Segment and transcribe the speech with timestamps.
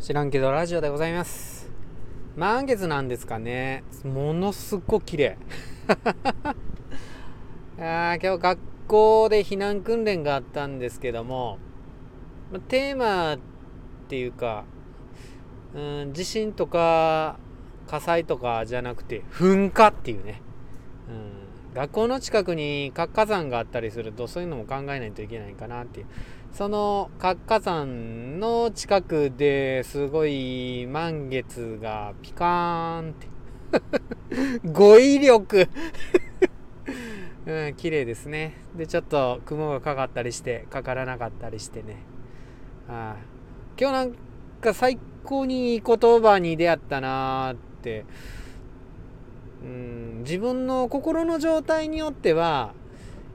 [0.00, 1.68] 知らんけどラジオでございます。
[2.36, 3.82] 満月なんですかね。
[4.04, 5.36] ものすっごく綺麗。
[7.80, 11.58] あ今日学校で避難訓練があったんですけども
[12.68, 13.38] テーマっ
[14.08, 14.64] ていうか、
[15.74, 17.36] うん、地震とか
[17.88, 20.40] 火災とかじゃなくて噴火っていうね、
[21.08, 26.06] うん、学校の近くに活火山があったりするとそういうのも考えないといけないかなっていう。
[26.52, 33.26] その活火山の近くですごい満月がピカーンって。
[34.70, 35.68] 語彙力。
[37.46, 38.54] うん、綺麗ですね。
[38.76, 41.96] でちょっと雲がかかったりしてかからなかったりしてね。
[42.88, 43.16] あ
[43.78, 44.14] 今日なん
[44.60, 48.04] か最高にいい言葉に出会ったなーって。
[49.62, 52.74] うん自分の心の状態によっては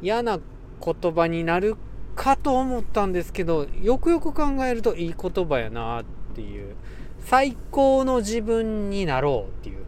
[0.00, 0.38] 嫌な
[0.84, 1.76] 言葉になる
[2.14, 6.74] かと思ったんですけどよくよく考えるといい言葉やなっていう。
[7.26, 9.78] 最高の自分になろうっていう。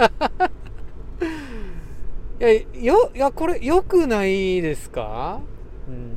[2.40, 2.52] いや
[2.92, 5.40] よいやこれ良くないですか？
[5.88, 6.16] うん。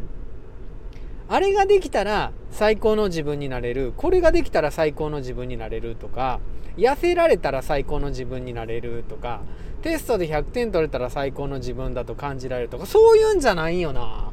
[1.27, 3.93] あれができたら最高の自分になれる。
[3.97, 6.39] これができたら最高の自分になれるとか
[6.77, 9.41] 痩せられたら最高の自分になれるとか
[9.81, 14.31] テストで100点取れたら最高の自分だと感じられるとかそういうんじゃないよな。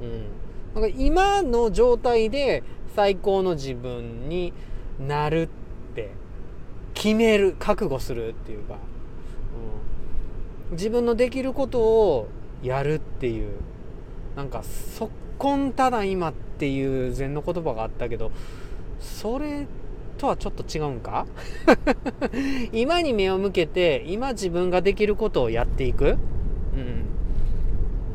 [0.00, 0.26] うん。
[0.74, 2.62] なんか今の状態で
[2.94, 4.52] 最高の自分に
[4.98, 6.10] なるって
[6.94, 8.74] 決める覚悟するっていうか、
[10.70, 12.28] うん、自分のできることを
[12.62, 13.52] やるっていう。
[14.36, 15.08] なんか「そっ
[15.38, 18.32] こんただ今」っていう禅の言葉があったけど
[18.98, 19.66] それ
[20.18, 21.26] とはちょっと違うんか？
[22.72, 26.16] 今に目を向けて今自分ができることをやっていく、
[26.76, 27.04] うん、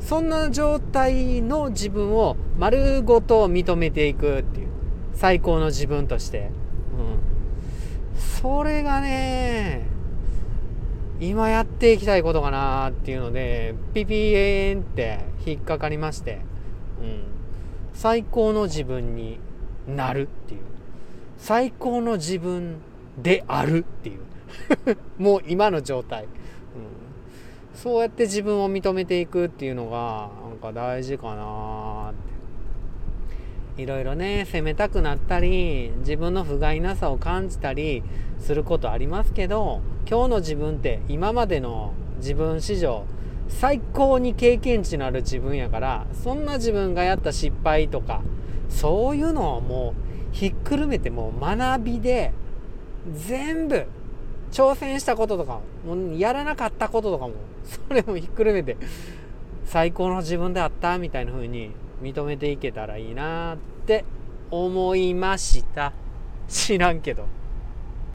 [0.09, 4.67] そんな状態の自分を丸ごと認めていくっていう。
[5.13, 6.49] 最高の自分として、
[6.97, 9.85] うん、それがね
[11.19, 16.39] 今やっていきたいことかなっていうのでピピーンって引っかかりまして、
[17.03, 17.21] うん、
[17.93, 19.37] 最高の自分に
[19.87, 20.61] なるっていう。
[21.37, 22.77] 最高の自分
[23.21, 24.21] であるっていう。
[25.21, 26.23] もう今の状態。
[26.23, 26.29] うん。
[27.81, 32.29] そうやって自分を認めていくっていうのがなんか大事かなって。
[33.81, 38.03] いろいろね責めたくなったり自分の不甲斐なさを感じたり
[38.37, 43.05] することありますけど今日の自分って今までの自分史上
[43.47, 48.21] 最高に経験値のある自分やからそんな自分がやった失敗とか
[48.67, 49.93] そういうのをも
[50.33, 52.33] うひっくるめてもう学びで
[53.13, 53.85] 全部
[54.51, 57.33] 挑戦したこととかもうやらなかったこととかも
[57.87, 58.77] それもひっくるめて
[59.65, 61.71] 最高の自分であったみたいな風に
[62.01, 64.05] 認めていけたらいいなって
[64.49, 65.93] 思いました。
[66.47, 67.38] 知らんけど。